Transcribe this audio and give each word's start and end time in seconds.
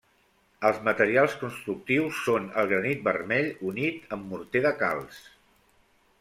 Els 0.69 0.77
materials 0.87 1.35
constructius 1.41 2.21
són 2.29 2.47
el 2.63 2.71
granit 2.73 3.05
vermell 3.09 3.51
unit 3.75 4.17
amb 4.19 4.27
morter 4.33 4.65
de 4.69 4.75
calç. 4.83 5.23